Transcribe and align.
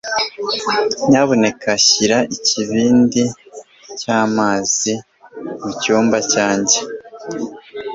Nyamuneka 1.09 1.69
shyira 1.85 2.17
ikibindi 2.35 3.23
cy'amazi 3.99 4.93
mucyumba 5.61 6.17
cyanjye. 6.31 6.77